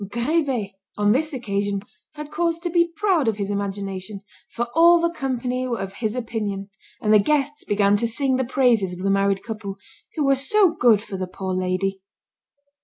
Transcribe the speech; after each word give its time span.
Grivet, 0.09 0.71
on 0.97 1.11
this 1.11 1.31
occasion, 1.31 1.83
had 2.13 2.31
cause 2.31 2.57
to 2.57 2.71
be 2.71 2.87
proud 2.95 3.27
of 3.27 3.37
his 3.37 3.51
imagination, 3.51 4.21
for 4.49 4.65
all 4.73 4.99
the 4.99 5.11
company 5.11 5.67
were 5.67 5.77
of 5.79 5.93
his 5.93 6.15
opinion; 6.15 6.71
and 7.03 7.13
the 7.13 7.19
guests 7.19 7.63
began 7.63 7.95
to 7.97 8.07
sing 8.07 8.37
the 8.37 8.43
praises 8.43 8.93
of 8.93 9.03
the 9.03 9.11
married 9.11 9.43
couple, 9.43 9.77
who 10.15 10.23
were 10.25 10.33
so 10.33 10.71
good 10.71 11.03
for 11.03 11.17
the 11.17 11.27
poor 11.27 11.53
lady. 11.53 12.01